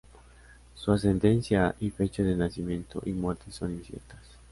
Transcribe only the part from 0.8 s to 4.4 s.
ascendencia y fechas de nacimiento y muerte son inciertas.